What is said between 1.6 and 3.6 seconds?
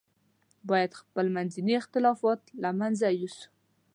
اختلافات له منځه یوسو.